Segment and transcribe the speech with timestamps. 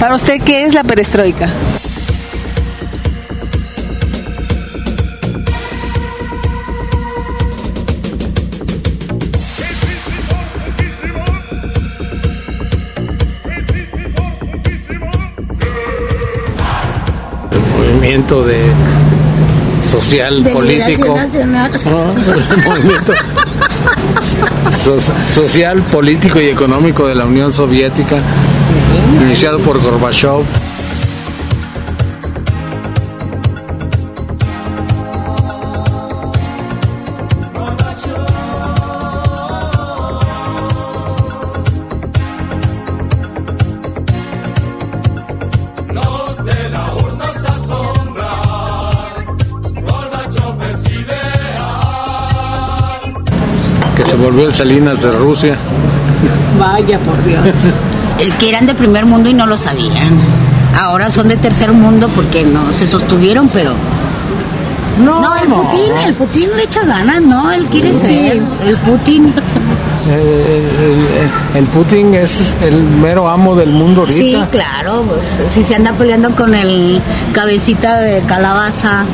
[0.00, 1.48] Para usted, ¿qué es la perestroika?
[17.52, 18.64] El movimiento de
[19.88, 21.70] social De político Nacional.
[22.64, 23.12] movimiento
[24.82, 28.16] so- social político y económico de la Unión Soviética
[29.22, 30.44] iniciado por Gorbachev
[53.96, 55.56] que se volvió el Salinas de Rusia
[56.58, 57.56] Vaya, por Dios.
[58.20, 60.18] Es que eran de primer mundo y no lo sabían.
[60.80, 63.74] Ahora son de tercer mundo porque no se sostuvieron, pero.
[65.04, 67.52] No, el Putin, el Putin le echa ganas, ¿no?
[67.52, 68.40] Él quiere ser.
[68.64, 69.32] El Putin.
[70.08, 74.16] Eh, el, el- el Putin es el mero amo del mundo ahorita.
[74.18, 77.00] Sí, claro, pues si se anda peleando con el
[77.32, 79.04] cabecita de calabaza,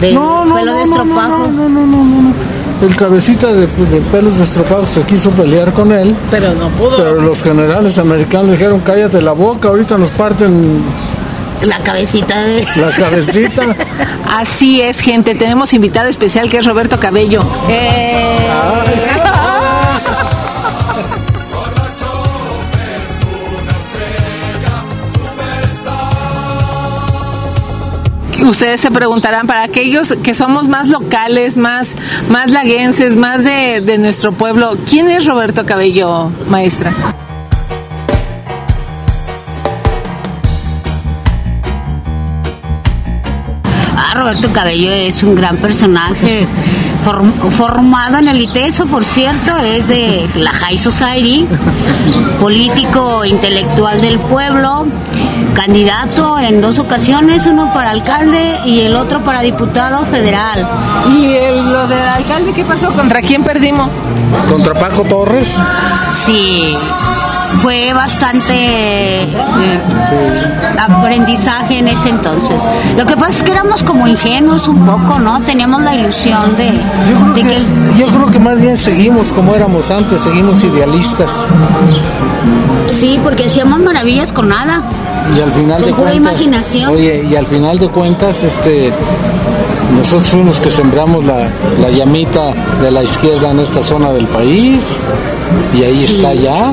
[0.00, 1.28] de No, no, pelo no, de no, estropajo.
[1.28, 2.32] no, no, no, no, no, no.
[2.80, 6.96] El cabecita de, de pelos destropados se quiso pelear con él, Pero no pudo.
[6.96, 10.80] pero los generales americanos dijeron cállate la boca, ahorita nos parten
[11.62, 12.64] La cabecita de.
[12.76, 13.62] la cabecita.
[14.38, 15.34] Así es, gente.
[15.34, 17.40] Tenemos invitado especial que es Roberto Cabello.
[17.68, 18.36] ¡Eh!
[28.48, 31.96] Ustedes se preguntarán, para aquellos que somos más locales, más,
[32.30, 36.92] más laguenses, más de, de nuestro pueblo, ¿quién es Roberto Cabello, maestra?
[43.96, 46.46] Ah, Roberto Cabello es un gran personaje
[47.04, 51.46] form- formado en el ITESO, por cierto, es de la High Society,
[52.40, 54.86] político intelectual del pueblo,
[55.62, 60.64] candidato en dos ocasiones, uno para alcalde y el otro para diputado federal.
[61.10, 62.88] ¿Y el- lo del alcalde qué pasó?
[62.92, 64.02] ¿Contra quién perdimos?
[64.48, 65.48] Contra Paco Torres,
[66.12, 66.76] Sí,
[67.62, 69.28] fue bastante eh,
[70.78, 72.62] aprendizaje en ese entonces.
[72.96, 75.40] Lo que pasa es que éramos como ingenuos un poco, ¿no?
[75.40, 76.70] Teníamos la ilusión de,
[77.08, 77.48] yo de que...
[77.48, 81.30] que, yo creo que más bien seguimos como éramos antes, seguimos idealistas.
[82.88, 84.82] Sí, porque hacíamos maravillas con nada.
[85.36, 86.90] Y al final Con de cuentas, imaginación.
[86.92, 88.92] oye, y al final de cuentas, este,
[89.96, 91.48] nosotros fuimos los que sembramos la,
[91.80, 94.80] la llamita de la izquierda en esta zona del país,
[95.78, 96.72] y ahí está ya.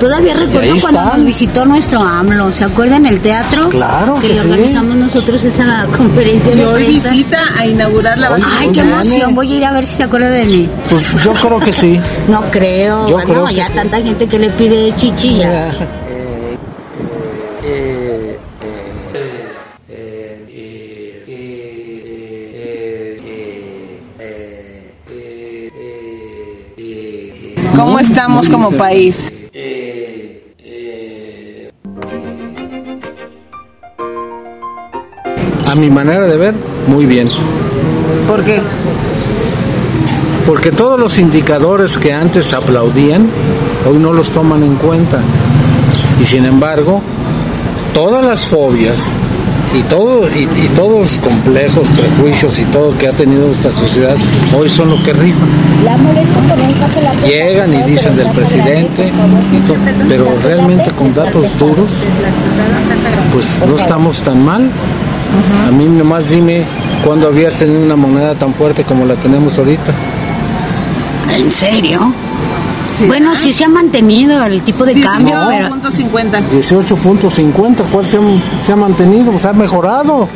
[0.00, 3.68] Todavía recuerdo cuando nos visitó nuestro AMLO, ¿se acuerdan el teatro?
[3.68, 4.40] Claro que que le sí.
[4.40, 7.10] organizamos nosotros esa conferencia Y de hoy prensa.
[7.10, 8.44] visita a inaugurar la base.
[8.58, 9.34] Ay, qué emoción, Ana.
[9.34, 10.68] voy a ir a ver si se acuerda de mí.
[10.88, 12.00] Pues yo creo que sí.
[12.28, 13.72] No creo, Yo no, creo ya sí.
[13.74, 15.70] tanta gente que le pide chichilla.
[27.76, 29.29] ¿Cómo estamos como país?
[35.80, 36.54] Mi manera de ver,
[36.86, 37.28] muy bien.
[38.28, 38.60] ¿Por qué?
[40.46, 43.26] Porque todos los indicadores que antes aplaudían,
[43.88, 45.20] hoy no los toman en cuenta.
[46.20, 47.00] Y sin embargo,
[47.94, 49.00] todas las fobias
[49.78, 54.16] y, todo, y, y todos los complejos, prejuicios y todo que ha tenido esta sociedad,
[54.58, 55.48] hoy son lo que rifan.
[57.26, 59.12] Llegan y dicen del presidente,
[59.52, 59.76] y to-
[60.08, 61.90] pero realmente con datos duros,
[63.32, 64.68] pues no estamos tan mal.
[65.68, 66.64] A mí nomás dime
[67.04, 69.92] cuándo habías tenido una moneda tan fuerte como la tenemos ahorita.
[71.36, 72.12] ¿En serio?
[73.06, 76.42] Bueno, sí se ha mantenido el tipo de cambio, pero 19.50.
[76.50, 78.20] 18.50, ¿cuál se ha,
[78.66, 79.30] se ha mantenido?
[79.30, 80.28] Pues ha mejorado.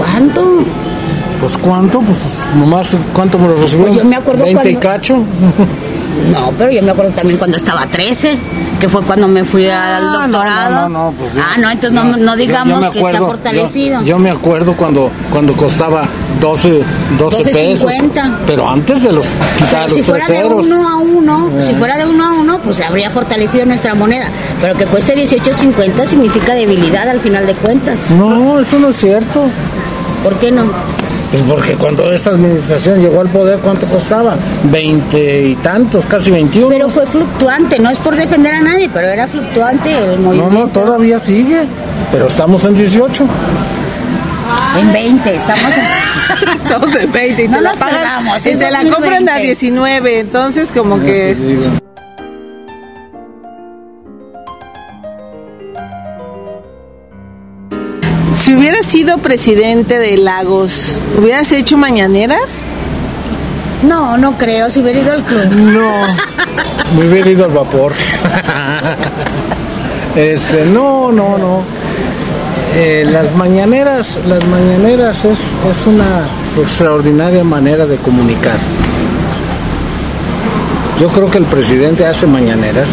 [0.00, 0.64] ¿cuánto?
[1.38, 2.18] Pues cuánto, pues
[2.58, 3.92] nomás cuánto me lo recibieron.
[3.92, 5.16] Pues yo me acuerdo 20 y cacho.
[6.32, 8.38] No, pero yo me acuerdo también cuando estaba 13,
[8.78, 9.72] que fue cuando me fui al
[10.04, 10.74] Ah, no, doctorado.
[10.74, 14.02] No, no, no, pues yo- ah, no, entonces no, digamos yo que está fortalecido.
[14.02, 16.04] Yo, me acuerdo cuando cuando costaba
[16.40, 16.82] 12,
[17.18, 17.90] 12 pesos.
[17.90, 18.38] 12.50.
[18.46, 19.26] Pero antes de los
[19.56, 21.74] quitar Pero los si fuera de uno a uno, si Eh.
[21.76, 24.26] fuera de uno a uno, pues se habría fortalecido nuestra moneda.
[24.60, 27.96] Pero que cueste 18.50 significa debilidad al final de cuentas.
[28.16, 29.44] No, eso no es cierto.
[30.22, 30.64] ¿Por qué no?
[31.30, 34.34] Pues porque cuando esta administración llegó al poder, ¿cuánto costaba?
[34.64, 36.68] Veinte y tantos, casi 21.
[36.70, 40.58] Pero fue fluctuante, no es por defender a nadie, pero era fluctuante el no, movimiento.
[40.58, 41.62] no, todavía sigue,
[42.10, 43.24] pero estamos en 18.
[44.80, 46.10] En 20, estamos en...
[46.56, 48.94] Estamos en 20 y No te la nos pagan perdamos, y te la 2020.
[48.94, 51.36] compran a 19, entonces como que
[58.90, 62.62] sido presidente de Lagos, ¿hubieras hecho mañaneras?
[63.84, 65.44] No, no creo, si hubiera ido al club.
[65.48, 65.92] No,
[66.98, 67.92] me hubiera ido al vapor.
[70.16, 71.62] Este, no, no, no.
[72.74, 76.26] Eh, las mañaneras, las mañaneras es, es una
[76.60, 78.58] extraordinaria manera de comunicar.
[81.00, 82.88] Yo creo que el presidente hace mañaneras,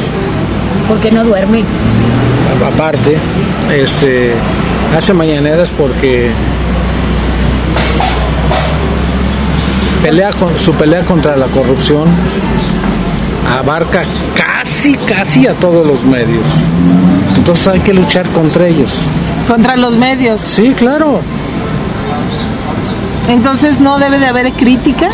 [0.87, 1.63] Porque no duerme.
[2.71, 3.17] aparte,
[3.75, 4.35] este,
[4.95, 6.29] hace mañaneras porque
[10.03, 12.07] pelea con, su pelea contra la corrupción
[13.59, 14.03] abarca
[14.35, 16.47] casi, casi a todos los medios.
[17.35, 18.91] Entonces hay que luchar contra ellos.
[19.47, 20.41] Contra los medios.
[20.41, 21.21] Sí, claro.
[23.29, 25.09] Entonces no debe de haber crítica.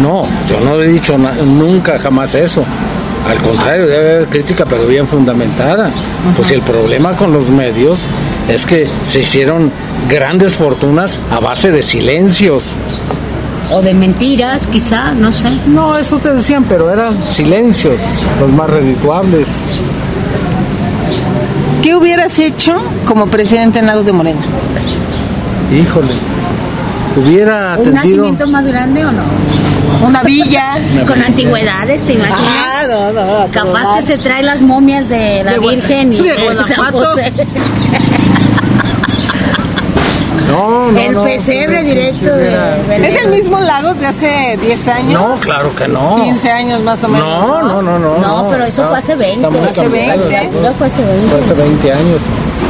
[0.00, 2.64] No, yo no he dicho nunca jamás eso.
[3.28, 5.90] Al contrario, debe haber crítica, pero bien fundamentada.
[6.36, 8.08] Pues si el problema con los medios
[8.48, 9.70] es que se hicieron
[10.08, 12.72] grandes fortunas a base de silencios.
[13.70, 15.50] O de mentiras, quizá, no sé.
[15.66, 17.98] No, eso te decían, pero eran silencios
[18.40, 19.46] los más redituables.
[21.82, 22.76] ¿Qué hubieras hecho
[23.06, 24.40] como presidente en Lagos de Morena?
[25.72, 26.12] Híjole,
[27.16, 27.94] hubiera ¿Un atendido.
[27.94, 29.22] nacimiento más grande o no?
[30.06, 30.78] Una villa.
[31.06, 32.40] Con antigüedades, ¿te imaginas?
[32.42, 36.22] Ah, no, no, Capaz que se trae las momias de la De Virgen y de
[36.32, 36.98] de San Guanajuato.
[37.10, 37.32] José.
[40.50, 43.06] No, no, El no, pesebre que- directo de.
[43.06, 45.12] ¿Es el mismo Lagos de hace 10 años?
[45.12, 46.16] No, claro que no.
[46.16, 47.26] 15 años más o menos.
[47.46, 48.18] No, no, no, no.
[48.18, 49.34] No, pero eso fue hace 20.
[49.36, 50.18] está muy Hace cambiado.
[50.28, 50.32] 20.
[50.32, 51.28] La altura fue hace 20.
[51.28, 52.20] Fue hace 20 años.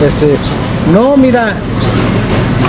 [0.07, 0.37] Este,
[0.93, 1.55] no, mira,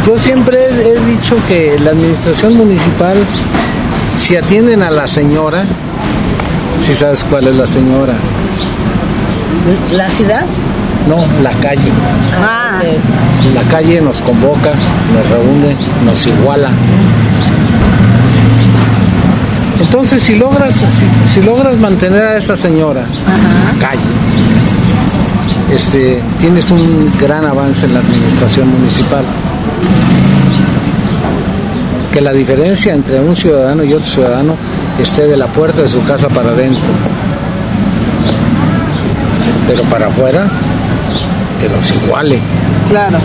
[0.08, 3.16] yo siempre he, he dicho que la administración municipal,
[4.18, 5.66] si atienden a la señora,
[6.84, 8.14] si sabes cuál es la señora,
[9.94, 10.46] ¿La ciudad?
[11.08, 11.90] no, la calle.
[12.42, 12.65] Ah.
[13.54, 14.72] La calle nos convoca,
[15.14, 15.76] nos reúne,
[16.06, 16.70] nos iguala.
[19.82, 24.02] Entonces, si logras, si, si logras mantener a esta señora en la calle,
[25.74, 29.24] este, tienes un gran avance en la administración municipal.
[32.14, 34.56] Que la diferencia entre un ciudadano y otro ciudadano
[35.02, 36.84] esté de la puerta de su casa para adentro.
[39.68, 40.48] Pero para afuera,
[41.62, 42.40] que nos iguale.
[42.96, 43.18] Claro.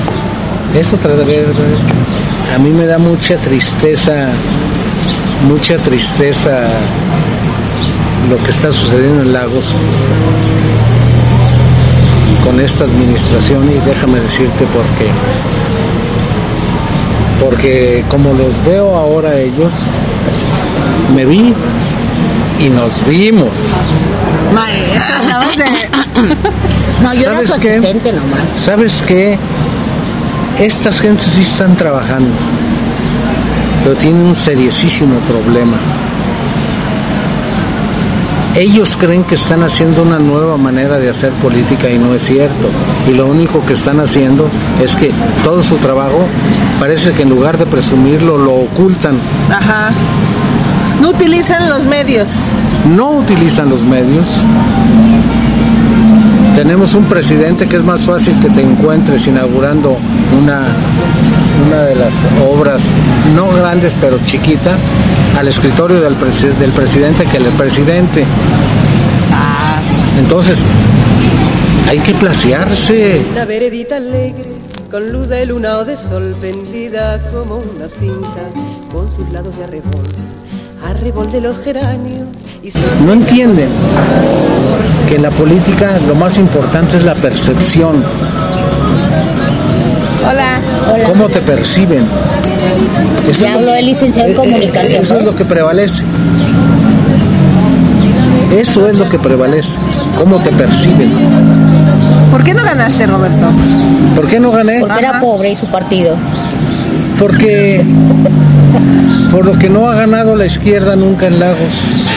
[0.74, 1.46] Eso trata de
[2.56, 4.26] A mí me da mucha tristeza,
[5.46, 6.64] mucha tristeza
[8.28, 9.66] lo que está sucediendo en Lagos
[12.42, 15.08] con esta administración y déjame decirte por qué.
[17.38, 19.72] Porque como los veo ahora ellos,
[21.14, 21.54] me vi
[22.58, 23.68] y nos vimos.
[24.52, 25.40] Maestra.
[27.02, 27.70] No, yo era ¿Sabes su qué?
[27.70, 28.40] asistente nomás.
[28.64, 29.38] ¿Sabes qué?
[30.58, 32.30] Estas gentes sí están trabajando,
[33.82, 35.76] pero tienen un seriosísimo problema.
[38.56, 42.68] Ellos creen que están haciendo una nueva manera de hacer política y no es cierto.
[43.08, 44.50] Y lo único que están haciendo
[44.82, 45.12] es que
[45.44, 46.26] todo su trabajo
[46.80, 49.18] parece que en lugar de presumirlo lo ocultan.
[49.50, 49.90] Ajá.
[51.00, 52.28] No utilizan los medios.
[52.94, 54.28] no utilizan los medios.
[56.54, 59.96] Tenemos un presidente que es más fácil que te encuentres inaugurando
[60.42, 60.62] una,
[61.66, 62.12] una de las
[62.52, 62.90] obras,
[63.34, 64.76] no grandes pero chiquita,
[65.38, 68.24] al escritorio del, presi- del presidente que el presidente.
[70.18, 70.60] Entonces,
[71.88, 73.22] hay que placiarse.
[73.32, 74.50] Una veredita alegre,
[74.90, 78.42] con luz de luna o de sol, pendida como una cinta,
[78.92, 80.04] con sus lados de arrebol
[81.32, 82.22] de los geranios
[83.04, 83.68] No entienden
[85.08, 88.02] que en la política lo más importante es la percepción,
[90.28, 90.60] Hola.
[90.92, 91.04] Hola.
[91.04, 92.04] cómo te perciben.
[93.28, 95.44] Eso Ya es lo- habló el licenciado en eh, eh, comunicación, Eso es lo que
[95.44, 96.02] prevalece.
[98.56, 99.70] Eso es lo que prevalece.
[100.16, 101.10] Cómo te perciben.
[102.30, 103.46] ¿Por qué no ganaste, Roberto?
[104.14, 104.80] ¿Por qué no gané?
[104.80, 106.16] Porque era pobre y su partido.
[107.18, 107.84] Porque
[109.30, 111.58] por lo que no ha ganado la izquierda nunca en Lagos.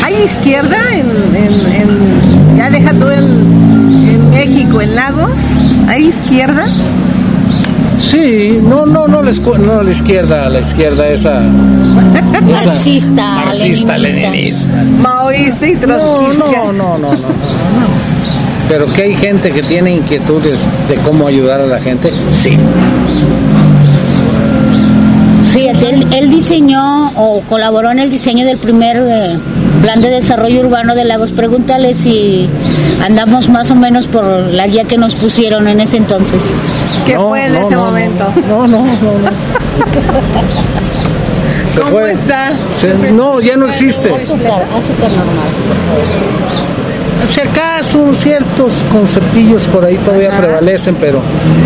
[0.03, 1.05] ¿Hay izquierda en,
[1.36, 5.39] en- en- ya deja tú en, en México, en Lagos?
[5.88, 6.65] ¿Hay izquierda?
[8.00, 11.41] Sí, no, no, no, no la izquierda, la izquierda esa...
[11.43, 14.32] esa Marxista, marxista, leninista.
[14.32, 14.84] leninista.
[15.01, 16.46] Maoísta y No, trotskista.
[16.46, 18.03] no, no, no, no, no, no.
[18.67, 22.58] Pero que hay gente que tiene inquietudes de cómo ayudar a la gente, sí.
[25.53, 29.38] Fíjate, él, él diseñó o colaboró en el diseño del primer eh,
[29.83, 31.31] plan de desarrollo urbano de Lagos.
[31.31, 32.50] Pregúntale si
[33.05, 36.51] andamos más o menos por la guía que nos pusieron en ese entonces.
[37.05, 38.25] ¿Qué No, fue en no, ese no, momento?
[38.50, 39.29] No, no, no, no.
[41.74, 42.12] Se ¿Cómo fue.
[42.12, 42.51] está?
[42.72, 44.10] Se- no, ya no existe.
[44.13, 45.48] Azúcar, azúcar normal.
[47.29, 47.39] Si
[47.93, 51.19] acaso ciertos conceptillos por ahí todavía prevalecen, pero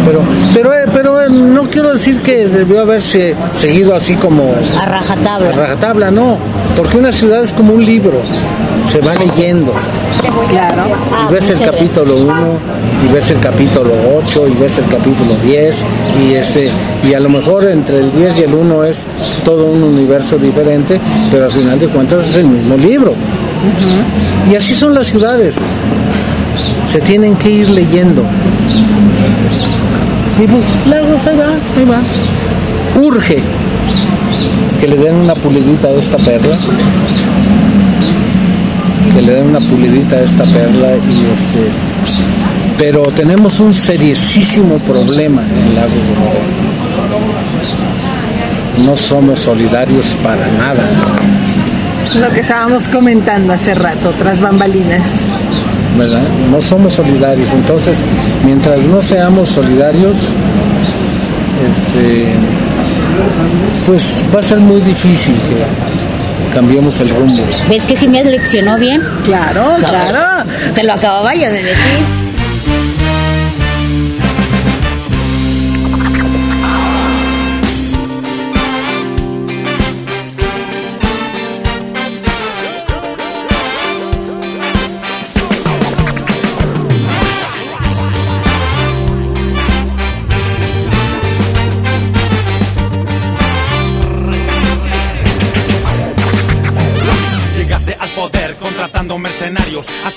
[0.06, 0.22] pero
[0.54, 5.50] pero eh, pero eh, no quiero decir que debió haberse seguido así como A rajatabla.
[5.50, 6.38] a rajatabla, no,
[6.76, 8.20] porque una ciudad es como un libro,
[8.88, 9.74] se va leyendo.
[10.50, 10.84] Claro.
[11.12, 11.90] Ah, y ves el muchas gracias.
[11.96, 12.34] capítulo 1
[13.06, 13.92] y ves el capítulo
[14.26, 15.84] 8 y ves el capítulo 10
[16.28, 16.70] y este
[17.08, 19.06] y a lo mejor entre el 10 y el 1 es
[19.46, 21.00] todo un universo diferente,
[21.32, 23.14] pero al final de cuentas es el mismo libro.
[24.52, 25.56] Y así son las ciudades.
[26.88, 28.24] Se tienen que ir leyendo.
[30.42, 32.00] Y pues Lagos ahí va, ahí va.
[33.02, 33.44] Urge
[34.80, 36.56] que le den una pulidita a esta perla.
[39.14, 41.72] Que le den una pulidita a esta perla y este.
[42.78, 46.68] Pero tenemos un seriosísimo problema en Lagos de Moreno.
[48.86, 50.84] No somos solidarios para nada.
[52.16, 55.08] Lo que estábamos comentando hace rato, tras bambalinas.
[55.98, 56.22] ¿Verdad?
[56.52, 57.48] No somos solidarios.
[57.54, 57.98] Entonces,
[58.46, 60.16] mientras no seamos solidarios,
[61.70, 62.26] este,
[63.86, 67.44] pues va a ser muy difícil que cambiemos el rumbo.
[67.70, 69.02] ¿Ves que sí me leccionó bien?
[69.26, 70.50] Claro, claro.
[70.74, 72.17] Te lo acababa yo de decir.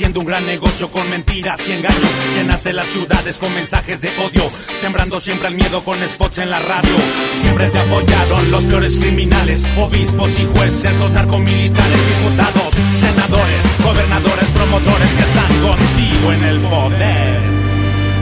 [0.01, 2.11] Haciendo un gran negocio con mentiras y engaños.
[2.35, 6.59] Llenaste las ciudades con mensajes de odio, sembrando siempre el miedo con spots en la
[6.59, 6.95] radio.
[7.43, 15.11] Siempre te apoyaron los peores criminales, obispos y jueces, los narcomilitares, diputados, senadores, gobernadores, promotores
[15.13, 17.41] que están contigo en el poder.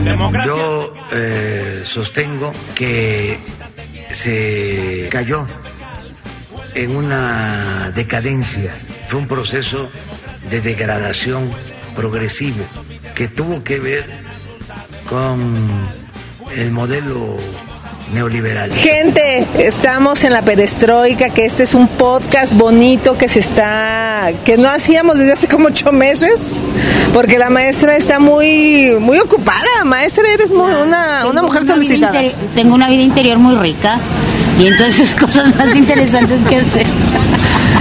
[0.03, 0.53] Democracia.
[0.57, 3.39] Yo eh, sostengo que
[4.11, 5.45] se cayó
[6.75, 8.75] en una decadencia,
[9.07, 9.89] fue un proceso
[10.49, 11.49] de degradación
[11.95, 12.63] progresivo
[13.15, 14.05] que tuvo que ver
[15.09, 15.67] con
[16.55, 17.37] el modelo
[18.13, 18.71] neoliberal.
[18.73, 24.57] Gente, estamos en la perestroika, que este es un podcast bonito que se está, que
[24.57, 26.53] no hacíamos desde hace como ocho meses,
[27.13, 29.83] porque la maestra está muy, muy ocupada.
[29.85, 32.21] Maestra, eres muy- una, una mujer solicitada.
[32.55, 33.99] tengo una vida interior muy rica
[34.59, 36.87] y entonces cosas más interesantes que hacer.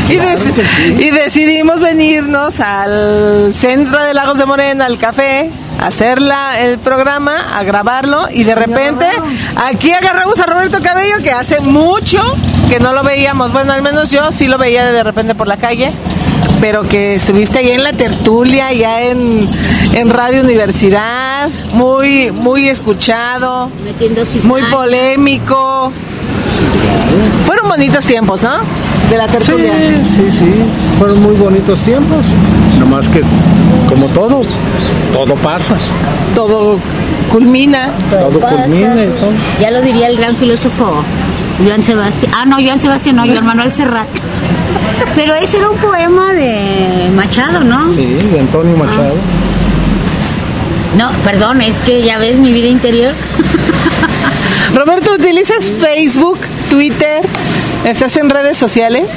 [0.09, 5.50] Y, dec- y decidimos venirnos al centro de Lagos de Morena, al café,
[5.81, 9.07] a hacer la- el programa, a grabarlo y de repente
[9.57, 12.21] aquí agarramos a Roberto Cabello que hace mucho
[12.69, 13.53] que no lo veíamos.
[13.53, 15.91] Bueno, al menos yo sí lo veía de repente por la calle,
[16.61, 19.49] pero que estuviste ahí en la tertulia, ya en,
[19.95, 23.71] en Radio Universidad, muy, muy escuchado,
[24.49, 25.93] muy polémico.
[27.47, 28.59] Fueron bonitos tiempos, ¿no?
[29.11, 29.73] De la Sí, tertulia.
[30.15, 30.53] sí, sí.
[30.99, 32.25] Fueron muy bonitos tiempos.
[32.79, 33.23] Nomás que,
[33.88, 34.43] como todo,
[35.12, 35.77] todo pasa.
[36.35, 36.79] todo
[37.33, 37.91] culmina.
[38.11, 38.65] Todo pasa.
[38.65, 39.31] culmina y todo.
[39.61, 41.03] Ya lo diría el gran filósofo
[41.67, 42.33] Joan Sebastián.
[42.37, 44.07] Ah, no, Joan Sebastián, no, Joan Manuel Serrat.
[45.15, 47.91] Pero ese era un poema de Machado, ¿no?
[47.93, 49.15] Sí, de Antonio Machado.
[50.99, 53.15] No, perdón, es que ya ves mi vida interior.
[54.75, 56.38] Roberto, ¿utilizas Facebook,
[56.71, 57.23] Twitter?
[57.85, 59.13] ¿Estás en redes sociales?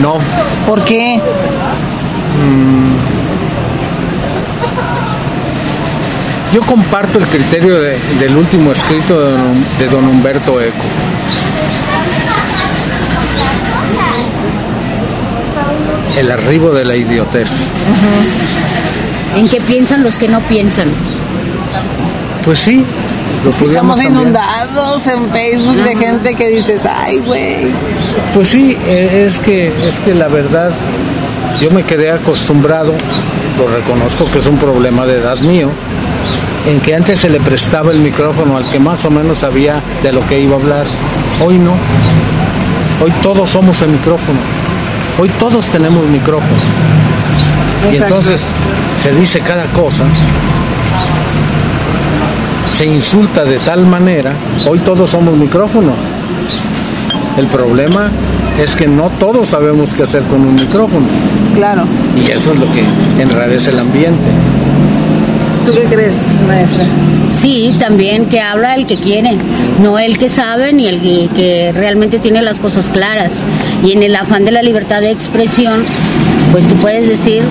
[0.00, 0.18] No,
[0.66, 1.20] ¿Por qué?
[6.52, 10.84] yo comparto el criterio de- del último escrito de don, de don Humberto Eco.
[16.18, 17.50] El arribo de la idiotez.
[19.36, 20.88] ¿En qué piensan los que no piensan?
[22.44, 22.84] Pues sí,
[23.48, 24.22] Estamos cambiar.
[24.22, 27.66] inundados en Facebook de gente que dices, ay, güey.
[28.34, 30.70] Pues sí, eh, es que, es que la verdad,
[31.60, 32.92] yo me quedé acostumbrado,
[33.58, 35.70] lo reconozco que es un problema de edad mío,
[36.66, 40.12] en que antes se le prestaba el micrófono al que más o menos sabía de
[40.12, 40.86] lo que iba a hablar.
[41.44, 41.72] Hoy no.
[43.02, 44.38] Hoy todos somos el micrófono.
[45.18, 46.52] Hoy todos tenemos micrófono.
[47.92, 48.40] Y entonces
[49.02, 50.04] se dice cada cosa,
[52.82, 54.32] se insulta de tal manera,
[54.68, 55.92] hoy todos somos micrófono.
[57.38, 58.10] El problema
[58.60, 61.06] es que no todos sabemos qué hacer con un micrófono.
[61.54, 61.84] Claro.
[62.16, 62.82] Y eso es lo que
[63.22, 64.28] enrarece el ambiente.
[65.64, 66.14] ¿Tú qué crees,
[66.46, 66.86] maestra?
[67.32, 69.36] Sí, también que habla el que quiere,
[69.80, 71.00] no el que sabe ni el
[71.30, 73.44] que realmente tiene las cosas claras.
[73.84, 75.82] Y en el afán de la libertad de expresión,
[76.50, 77.42] pues tú puedes decir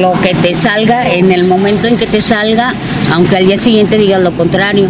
[0.00, 2.72] lo que te salga en el momento en que te salga,
[3.12, 4.88] aunque al día siguiente digas lo contrario.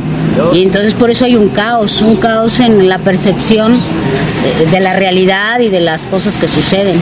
[0.53, 3.81] Y entonces por eso hay un caos, un caos en la percepción
[4.59, 7.01] de, de la realidad y de las cosas que suceden.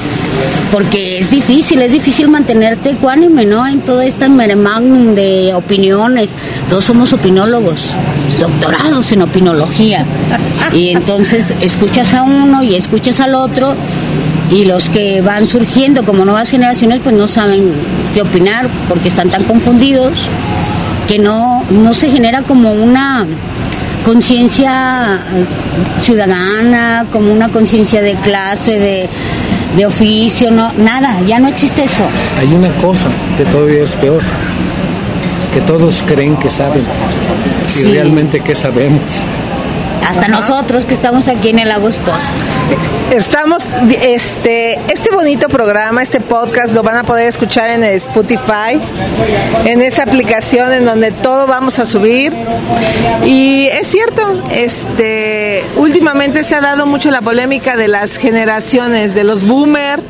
[0.71, 3.67] Porque es difícil, es difícil mantenerte ecuánime, ¿no?
[3.67, 6.35] En todo este meremagnum de opiniones.
[6.69, 7.95] Todos somos opinólogos,
[8.41, 10.05] doctorados en opinología.
[10.73, 13.75] Y entonces escuchas a uno y escuchas al otro
[14.51, 17.73] y los que van surgiendo como nuevas generaciones pues no saben
[18.13, 20.13] qué opinar porque están tan confundidos
[21.09, 23.27] que no, no se genera como una
[24.05, 25.19] conciencia
[25.99, 29.09] ciudadana, como una conciencia de clase, de,
[29.77, 32.05] de oficio, no, nada, ya no existe eso.
[32.39, 34.23] Hay una cosa que todavía es peor,
[35.55, 36.83] que todos creen que saben.
[37.67, 37.93] Y Sí.
[37.93, 39.01] realmente qué sabemos.
[40.07, 42.29] Hasta nosotros que estamos aquí en el Lago Esposo.
[43.15, 43.65] Estamos,
[44.03, 48.79] este, este bonito programa, este podcast, lo van a poder escuchar en el Spotify,
[49.65, 52.35] en esa aplicación en donde todo vamos a subir.
[53.25, 59.25] Y es cierto, este, últimamente se ha dado mucho la polémica de las generaciones, de
[59.25, 60.01] los boomer,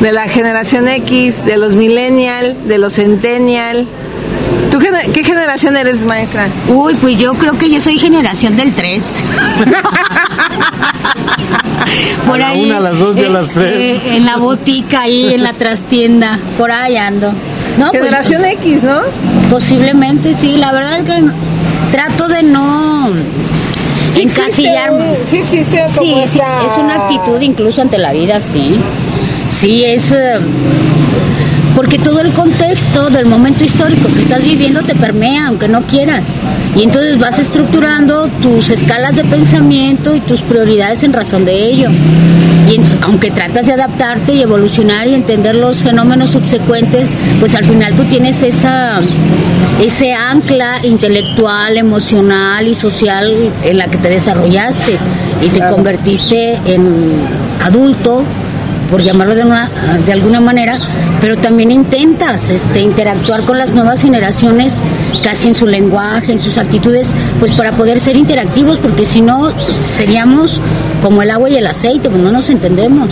[0.00, 3.86] de la generación X, de los millennial, de los centennial.
[4.70, 6.48] ¿Tú gener- qué generación eres, maestra?
[6.68, 9.04] Uy, pues yo creo que yo soy generación del 3.
[12.32, 14.00] A la una, a las dos y a las tres.
[14.06, 17.32] en la botica ahí, en la trastienda, por ahí ando.
[17.78, 19.00] No, pues, generación X, ¿no?
[19.50, 21.22] posiblemente sí, la verdad es que
[21.92, 23.08] trato de no
[24.14, 25.10] Sí existe encasillarme.
[25.10, 28.80] un- Sí existe como Sí, es una actitud incluso ante la vida, sí.
[29.52, 30.12] Sí, es...
[31.84, 36.40] porque todo el contexto del momento histórico que estás viviendo te permea, aunque no quieras.
[36.74, 41.90] Y entonces vas estructurando tus escalas de pensamiento y tus prioridades en razón de ello.
[42.70, 47.94] Y aunque tratas de adaptarte y evolucionar y entender los fenómenos subsecuentes, pues al final
[47.94, 49.02] tú tienes esa
[49.78, 53.30] ese ancla intelectual, emocional y social
[53.62, 54.96] en la que te desarrollaste
[55.42, 57.20] y te convertiste en
[57.62, 58.24] adulto
[58.94, 59.68] por llamarlo de, una,
[60.06, 60.78] de alguna manera,
[61.20, 64.80] pero también intentas este, interactuar con las nuevas generaciones
[65.20, 69.52] casi en su lenguaje, en sus actitudes, pues para poder ser interactivos, porque si no
[69.72, 70.60] seríamos
[71.02, 73.08] como el agua y el aceite, pues no nos entendemos.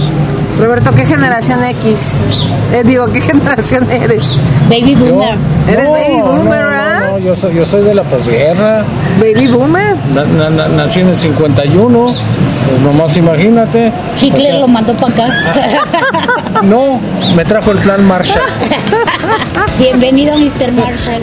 [0.56, 2.12] Roberto, ¿qué generación X?
[2.72, 4.38] Eh, digo, ¿qué generación eres?
[4.68, 5.36] Baby boomer.
[5.68, 6.62] ¿Eres No, baby boomer,
[7.24, 8.84] yo soy, yo soy de la posguerra.
[9.20, 9.94] Baby boomer.
[10.14, 12.06] Na- na- na- nací en el 51.
[12.06, 13.92] Pues nomás imagínate.
[14.20, 15.26] Hitler O sea, lo mandó para acá.
[16.62, 17.00] No,
[17.34, 18.40] me trajo el plan Marshall.
[19.78, 20.70] Bienvenido, Mr.
[20.72, 21.22] Marshall.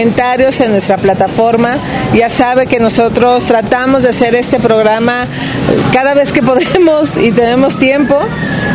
[0.00, 1.76] Comentarios en nuestra plataforma.
[2.14, 5.26] Ya sabe que nosotros tratamos de hacer este programa
[5.92, 8.18] cada vez que podemos y tenemos tiempo.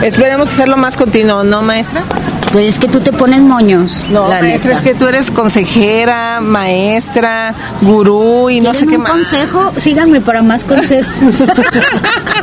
[0.03, 2.03] Esperemos hacerlo más continuo, ¿no, maestra?
[2.51, 4.05] Pues es que tú te pones moños.
[4.11, 4.81] No, la maestra, neta.
[4.81, 9.11] es que tú eres consejera, maestra, gurú y no sé ¿Quieren qué más.
[9.11, 9.71] consejo?
[9.75, 11.43] Síganme para más consejos.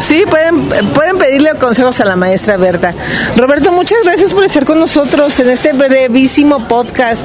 [0.00, 2.94] Sí, pueden, pueden pedirle consejos a la maestra Berta.
[3.36, 7.22] Roberto, muchas gracias por estar con nosotros en este brevísimo podcast.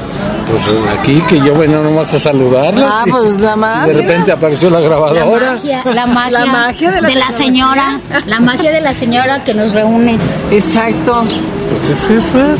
[0.49, 0.63] Pues
[0.99, 2.89] aquí que yo venía nomás a saludarlas.
[2.91, 5.53] Ah, y- pues, la más, De repente apareció la La grabadora.
[5.53, 7.37] magia, la magia, La magia de la tecnología.
[7.37, 10.17] señora, la magia de la señora que nos reúne.
[10.51, 11.23] Exacto.
[11.23, 12.59] Pues es eso es.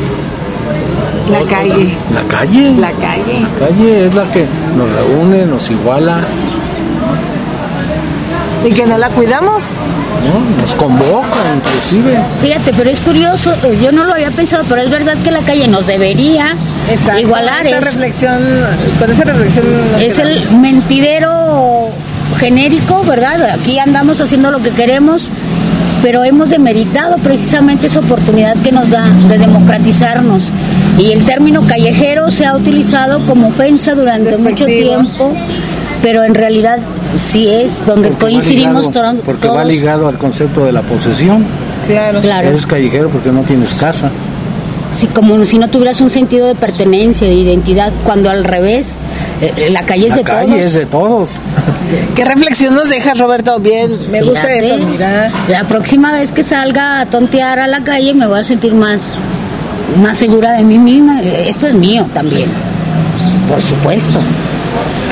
[1.30, 1.94] La calle.
[2.14, 2.74] La calle.
[2.78, 3.40] La calle.
[3.40, 6.18] La calle es la que nos reúne, nos iguala,
[8.64, 9.76] Y que no la cuidamos.
[10.22, 10.62] ¿no?
[10.62, 12.18] nos convoca inclusive.
[12.40, 15.40] Fíjate, pero es curioso, eh, yo no lo había pensado, pero es verdad que la
[15.40, 16.56] calle nos debería
[17.18, 17.66] igualar.
[17.66, 18.38] Esa Es, reflexión,
[19.00, 19.64] con esa reflexión.
[19.98, 21.90] es el mentidero
[22.38, 23.50] genérico, ¿verdad?
[23.52, 25.30] Aquí andamos haciendo lo que queremos
[26.02, 30.50] pero hemos demeritado precisamente esa oportunidad que nos da de democratizarnos.
[30.98, 35.32] Y el término callejero se ha utilizado como ofensa durante mucho tiempo,
[36.02, 36.80] pero en realidad
[37.16, 39.16] sí es donde coincidimos todos.
[39.24, 41.44] Porque va ligado al concepto de la posesión.
[41.86, 42.20] Claro.
[42.20, 42.48] claro.
[42.48, 44.10] Eres callejero porque no tienes casa.
[44.94, 49.00] Sí, como si no tuvieras un sentido de pertenencia, de identidad, cuando al revés,
[49.40, 50.36] eh, eh, la calle es de todos.
[50.36, 51.30] La calle es de todos.
[52.14, 53.58] ¿Qué reflexión nos dejas, Roberto?
[53.58, 55.32] Bien, me gusta eso, mira.
[55.48, 59.16] La próxima vez que salga a tontear a la calle me voy a sentir más,
[60.02, 61.22] más segura de mí misma.
[61.22, 62.48] Esto es mío también,
[63.48, 64.20] por supuesto.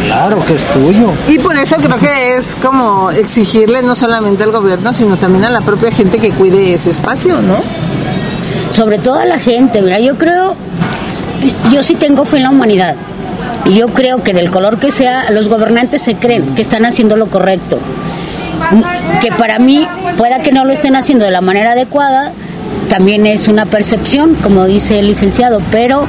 [0.06, 1.10] Claro que es tuyo.
[1.28, 5.50] Y por eso creo que es como exigirle no solamente al gobierno, sino también a
[5.50, 7.56] la propia gente que cuide ese espacio, ¿no?
[8.70, 10.56] Sobre todo a la gente, mira, yo creo,
[11.72, 12.96] yo sí tengo fe en la humanidad.
[13.64, 17.16] Y yo creo que del color que sea, los gobernantes se creen que están haciendo
[17.16, 17.78] lo correcto.
[19.20, 19.86] Que para mí,
[20.16, 22.32] pueda que no lo estén haciendo de la manera adecuada,
[22.88, 26.06] también es una percepción, como dice el licenciado, pero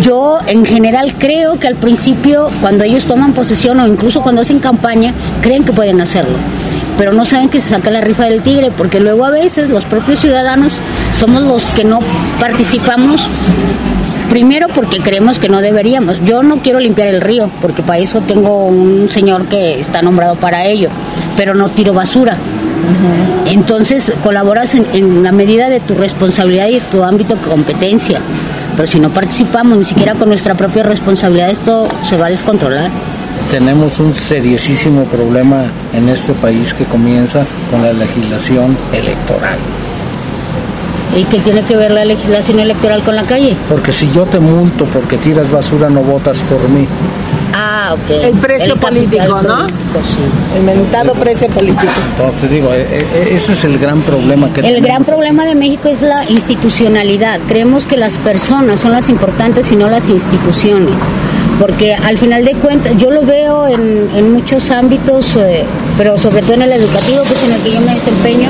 [0.00, 4.58] yo en general creo que al principio, cuando ellos toman posesión o incluso cuando hacen
[4.58, 6.36] campaña, creen que pueden hacerlo.
[6.98, 9.84] Pero no saben que se saca la rifa del tigre, porque luego a veces los
[9.84, 10.74] propios ciudadanos
[11.18, 11.98] somos los que no
[12.38, 13.26] participamos
[14.34, 16.24] Primero porque creemos que no deberíamos.
[16.24, 20.34] Yo no quiero limpiar el río, porque para eso tengo un señor que está nombrado
[20.34, 20.88] para ello,
[21.36, 22.36] pero no tiro basura.
[23.46, 28.20] Entonces colaboras en, la medida de tu responsabilidad y de tu ámbito de competencia.
[28.76, 32.90] Pero si no participamos ni siquiera con nuestra propia responsabilidad, esto se va a descontrolar.
[33.50, 39.58] Tenemos un seriosísimo problema en este país que comienza con la legislación electoral.
[41.16, 43.56] ¿Y qué tiene que ver la legislación electoral con la calle?
[43.68, 46.86] Porque si yo te multo porque tiras basura, no votas por mí.
[47.56, 48.10] Ah, ok.
[48.10, 49.66] El precio político, ¿no?
[50.56, 51.92] El mentado precio político.
[52.10, 55.88] Entonces digo, e, e, ese es el gran problema que El gran problema de México
[55.88, 57.38] es la institucionalidad.
[57.46, 61.00] Creemos que las personas son las importantes y no las instituciones.
[61.60, 65.64] Porque al final de cuentas, yo lo veo en, muchos ámbitos, eh,
[65.96, 68.48] pero sobre todo en el educativo, que es en el que yo me desempeño,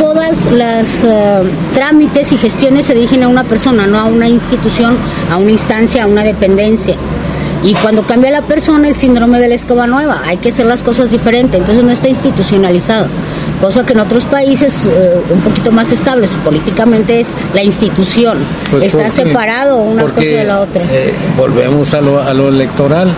[0.00, 1.42] todas las eh,
[1.74, 4.96] trámites y gestiones se dirigen a una persona, no a una institución,
[5.30, 6.96] a una instancia, a una dependencia.
[7.62, 10.82] Y cuando cambia la persona, el síndrome de la escoba nueva, hay que hacer las
[10.82, 13.06] cosas diferentes, entonces no está institucionalizado.
[13.60, 18.38] Cosa que en otros países eh, un poquito más estables políticamente es la institución.
[18.70, 20.82] Pues está separado una cosa de la otra.
[20.90, 23.08] Eh, volvemos a lo, a lo electoral.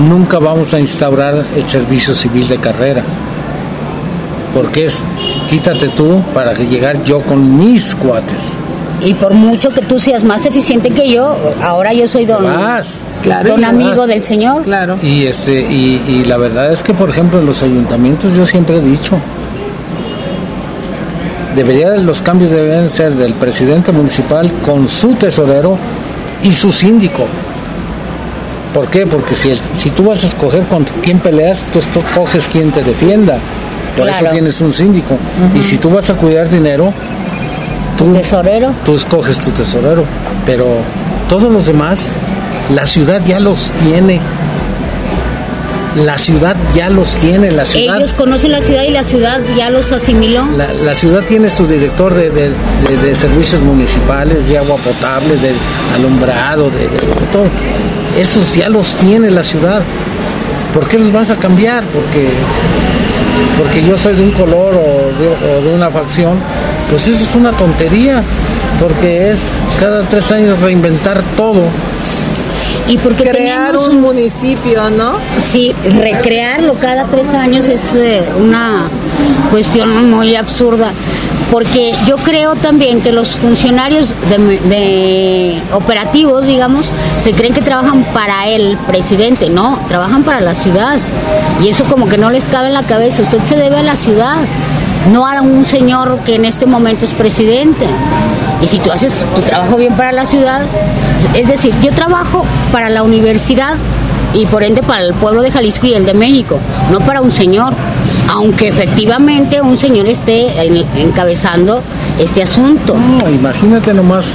[0.00, 3.04] Nunca vamos a instaurar el servicio civil de carrera
[4.54, 5.02] porque es
[5.48, 8.54] quítate tú para llegar yo con mis cuates.
[9.00, 12.44] Y por mucho que tú seas más eficiente que yo, ahora yo soy don,
[13.22, 14.62] claro, don amigo del Señor.
[14.62, 14.98] Claro.
[15.02, 18.78] Y este y, y la verdad es que por ejemplo en los ayuntamientos yo siempre
[18.78, 19.16] he dicho
[21.58, 25.76] debería los cambios deberían ser del presidente municipal con su tesorero
[26.42, 27.26] y su síndico.
[28.72, 29.06] ¿Por qué?
[29.06, 32.84] Porque si, si tú vas a escoger con quién peleas, tú, tú coges quien te
[32.84, 33.38] defienda.
[33.96, 35.18] Por eso tienes un síndico.
[35.58, 36.92] Y si tú vas a cuidar dinero,
[37.98, 38.72] tú, tesorero.
[38.84, 40.04] Tú escoges tu tesorero.
[40.46, 40.66] Pero
[41.28, 42.08] todos los demás,
[42.74, 44.20] la ciudad ya los tiene.
[46.04, 47.96] La ciudad ya los tiene, la ciudad.
[47.96, 50.46] Ellos conocen la ciudad y la ciudad ya los asimiló.
[50.56, 55.52] La, ciudad tiene su director de, de, servicios municipales, de agua potable, de
[55.96, 56.86] alumbrado, de,
[57.32, 57.46] todo.
[58.16, 59.82] Esos ya los tiene la ciudad.
[60.72, 61.82] ¿Por qué los vas a cambiar?
[61.84, 62.28] Porque
[63.58, 66.38] porque yo soy de un color o de, una facción,
[66.90, 68.22] pues eso es una tontería,
[68.80, 71.62] porque es cada tres años reinventar todo
[72.88, 75.18] y porque crear un municipio, ¿no?
[75.38, 78.88] Sí, recrearlo cada tres años es eh, una
[79.50, 80.92] cuestión muy absurda
[81.50, 84.12] porque yo creo también que los funcionarios
[84.68, 86.86] de, operativos, digamos,
[87.18, 90.98] se creen que trabajan para el presidente, no, trabajan para la ciudad.
[91.62, 93.96] Y eso como que no les cabe en la cabeza, usted se debe a la
[93.96, 94.36] ciudad,
[95.12, 97.86] no a un señor que en este momento es presidente.
[98.62, 100.62] Y si tú haces tu trabajo bien para la ciudad,
[101.34, 103.74] es decir, yo trabajo para la universidad
[104.34, 106.58] y por ende para el pueblo de Jalisco y el de México,
[106.90, 107.74] no para un señor
[108.28, 110.48] aunque efectivamente un señor esté
[110.96, 111.82] encabezando
[112.18, 112.94] este asunto.
[112.94, 114.34] No, imagínate nomás,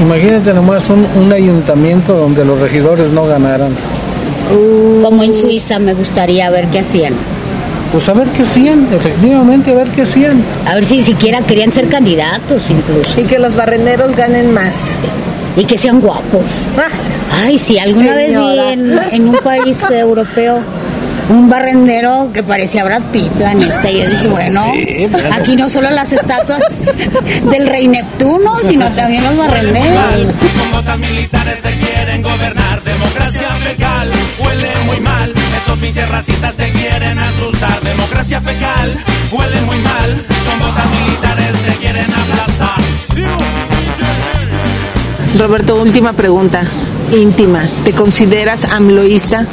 [0.00, 3.74] imagínate nomás un, ayuntamiento donde los regidores no ganaran.
[5.02, 7.14] Como en Suiza me gustaría ver qué hacían.
[7.92, 10.42] Pues a ver qué hacían, efectivamente, a ver qué hacían.
[10.66, 13.20] A ver si siquiera querían ser candidatos incluso.
[13.20, 14.74] Y que los barreneros ganen más.
[15.56, 16.66] Y que sean guapos.
[17.44, 18.58] Ay, sí, alguna vez vi
[19.12, 20.60] en un país europeo
[21.30, 23.88] un barrendero que parecía Brad Pitt, la neta.
[23.90, 25.28] Y yo dije, bueno, Sí, bueno.
[25.32, 26.60] aquí no solo las estatuas
[27.50, 30.34] del rey Neptuno, sino también los barrenderos.
[30.72, 32.82] Botas militares te quieren gobernar.
[32.82, 35.32] Democracia fecal, huele muy mal.
[35.70, 37.80] Estos pinches racistas te quieren asustar.
[37.82, 38.92] Democracia fecal,
[39.30, 40.26] huele muy mal.
[40.44, 42.80] Con botas militares te quieren aplastar.
[45.38, 46.64] Roberto, última pregunta,
[47.12, 47.62] íntima.
[47.84, 49.46] ¿Te consideras amloísta?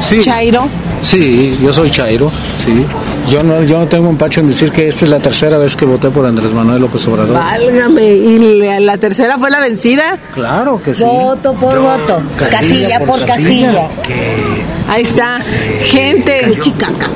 [0.00, 0.20] Sí.
[0.20, 0.68] Chairo.
[1.02, 2.30] Sí, yo soy Chairo,
[2.62, 2.84] sí.
[3.28, 5.84] Yo no, yo no tengo empacho en decir que esta es la tercera vez que
[5.84, 7.34] voté por Andrés Manuel López Obrador.
[7.34, 8.04] Válgame.
[8.04, 10.18] ¿Y la, la tercera fue la vencida?
[10.34, 11.02] Claro que sí.
[11.02, 13.88] Voto por voto, casilla casilla por por casilla.
[13.88, 14.02] casilla.
[14.02, 15.40] que Ahí está.
[15.80, 16.58] Gente.
[16.60, 17.08] Chicaca.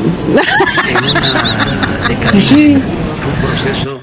[0.89, 2.81] en una decadencia
[3.21, 4.03] fue un proceso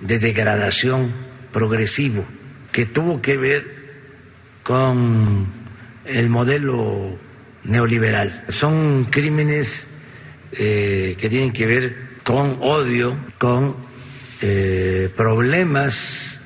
[0.00, 1.14] de degradación
[1.52, 2.24] progresivo
[2.72, 3.64] que tuvo que ver
[4.64, 5.46] con
[6.04, 7.16] el modelo
[7.62, 8.44] neoliberal.
[8.48, 9.86] Son crímenes
[10.56, 13.76] eh, que tienen que ver con odio, con
[14.40, 16.40] eh, problemas.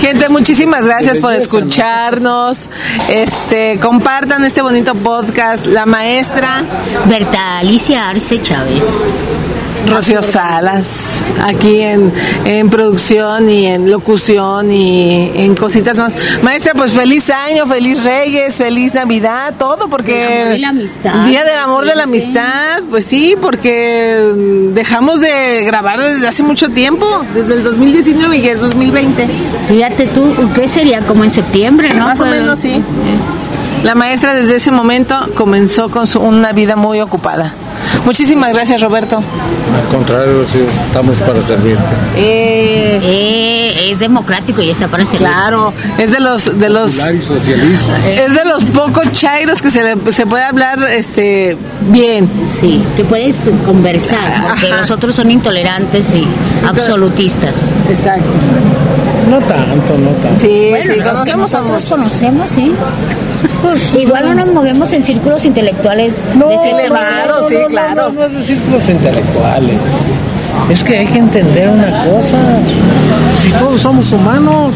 [0.00, 2.68] Gente, muchísimas gracias por escucharnos.
[3.08, 5.66] Este, compartan este bonito podcast.
[5.66, 6.62] La maestra
[7.08, 9.49] Berta Alicia Arce Chávez.
[9.90, 12.12] Rocío Salas, aquí en,
[12.44, 16.14] en producción y en locución y en cositas más.
[16.42, 20.42] Maestra, pues feliz año, feliz Reyes, feliz Navidad, todo, porque...
[20.44, 24.32] Amor y la amistad, Día del amor, de la amistad, pues sí, porque
[24.74, 29.28] dejamos de grabar desde hace mucho tiempo, desde el 2019 y es 2020.
[29.68, 31.00] Fíjate tú, ¿qué sería?
[31.02, 32.06] Como en septiembre, ¿no?
[32.06, 32.80] Más o Por- menos, sí.
[33.84, 37.54] La maestra desde ese momento comenzó con su, una vida muy ocupada.
[38.04, 39.16] Muchísimas gracias, Roberto.
[39.18, 41.82] Al contrario, sí, estamos para servirte.
[42.16, 45.28] Eh, Eh, es democrático y está para servir.
[45.28, 47.92] claro, es de los de los y socialista.
[48.08, 51.56] es de los pocos chairos que se le, se puede hablar este
[51.88, 52.28] bien.
[52.60, 54.76] Sí, que puedes conversar, porque Ajá.
[54.80, 56.26] los otros son intolerantes y
[56.66, 57.70] absolutistas.
[57.88, 58.36] Exacto.
[59.28, 60.40] No tanto, no tanto.
[60.40, 62.74] Sí, Bueno, sí, los que nosotros conocemos, sí.
[63.98, 66.22] Igual no nos movemos en círculos intelectuales de
[66.58, 66.78] centro.
[66.78, 68.08] elevados, sí, claro.
[68.10, 69.74] No, no es de círculos intelectuales.
[70.70, 72.36] Es que hay que entender una cosa.
[73.38, 74.74] Si todos somos humanos.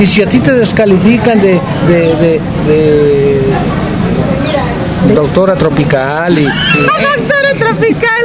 [0.00, 3.40] Y si a ti te descalifican de, de, de, de
[5.14, 8.22] doctora tropical y, y- Doctora tropical.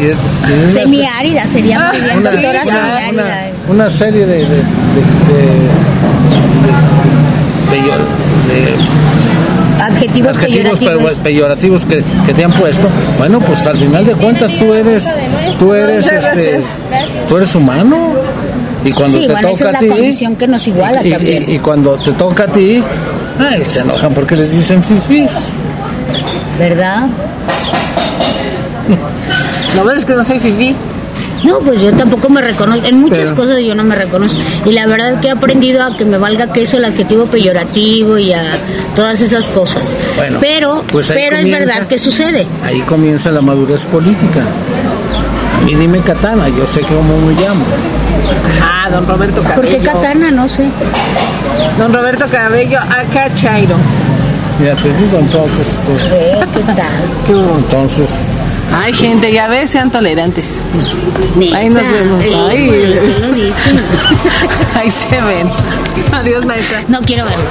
[0.00, 0.16] de-
[0.66, 3.50] y Semiárida sería muy bien, una, doctora una- semiárida.
[3.68, 4.60] una- una serie de, de, de, de-
[6.64, 6.72] de-
[7.70, 8.06] peyor-
[8.48, 8.60] de
[10.00, 11.12] Adjetivos, adjetivos peyorativos.
[11.12, 12.88] pe- peyorativos que, que te han puesto.
[13.18, 15.06] Bueno, pues al final de cuentas tú eres,
[15.58, 16.60] tú eres este,
[17.28, 18.12] tú eres humano.
[18.84, 21.04] Y cuando Sí, te bueno, toca esa es a la ti, condición que nos iguala
[21.04, 21.44] y, también.
[21.48, 22.82] y- y cuando te toca a ti,
[23.38, 25.48] ay, se enojan porque les dicen fifís.
[26.58, 27.06] ¿Verdad?
[29.76, 30.74] ¿No ves que no soy fifí?
[31.44, 32.84] No, pues yo tampoco me reconozco.
[32.86, 34.38] En muchas Pero- cosas yo no me reconozco.
[34.66, 38.18] Y la verdad es que he aprendido a que me valga queso el adjetivo peyorativo
[38.18, 38.42] y a
[38.94, 39.96] todas esas cosas.
[40.16, 42.46] Bueno, pero pues pero es verdad que sucede.
[42.64, 44.40] Ahí comienza la madurez política.
[45.60, 47.64] A mí dime katana, yo sé cómo me llamo.
[48.62, 49.60] Ah, don Roberto Cabello.
[49.62, 50.30] ¿Por qué katana?
[50.30, 50.64] No sé.
[51.78, 53.76] Don Roberto Cabello, acá Chairo.
[54.58, 57.56] Mira, te digo entonces, este, Eh, ¿Qué tal?
[57.58, 58.08] Entonces,
[58.72, 60.58] Ay, gente, ya ves, sean tolerantes.
[61.54, 62.24] Ahí nos Neta, vemos.
[62.24, 62.68] eh, Ay.
[63.14, 63.52] ¿qué lo dices?
[64.76, 65.50] Ahí se ven.
[66.12, 66.84] Adiós, maestra.
[66.88, 67.46] No quiero verlos.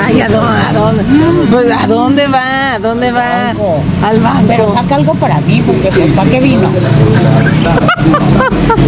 [0.00, 0.58] Ay, ¿a dónde?
[0.68, 1.04] ¿A dónde?
[1.50, 2.74] Pues, ¿a dónde va?
[2.74, 3.44] ¿A dónde va?
[3.46, 3.80] banco.
[4.04, 4.44] Al banco.
[4.48, 6.68] Pero saca algo para mí, porque pues, ¿para qué vino?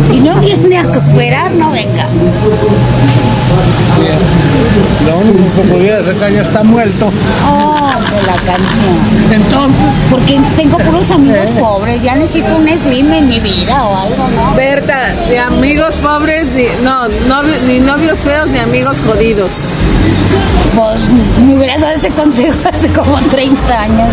[0.08, 2.06] si no viene a cooperar, no venga.
[5.06, 7.12] Lo único que podría sacar ya está muerto.
[7.46, 9.32] Oh, de la canción.
[9.32, 14.28] Entonces, Porque tengo puros amigos pobres, ya necesito un slim en mi vida o algo,
[14.34, 14.54] ¿no?
[14.54, 19.64] Berta, de amigos pobres, ni, no, novi- ni novios feos ni amigos jodidos.
[20.76, 21.08] Pues
[21.46, 24.08] me hubieras dado ese consejo hace como 30 años,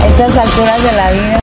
[0.00, 1.40] a estas alturas de la vida.